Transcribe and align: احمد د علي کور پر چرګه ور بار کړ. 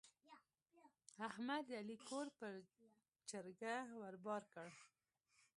احمد 1.27 1.61
د 1.67 1.71
علي 1.79 1.97
کور 2.09 2.27
پر 2.39 2.53
چرګه 3.29 3.75
ور 3.99 4.15
بار 4.25 4.43
کړ. 4.53 4.69